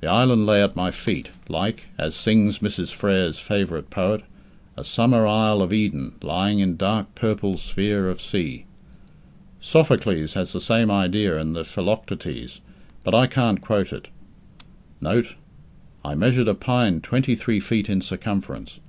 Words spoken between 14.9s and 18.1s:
Note: I measured a pine twenty three feet in